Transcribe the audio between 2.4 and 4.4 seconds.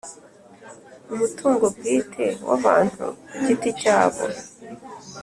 w abantu ku giti cyabo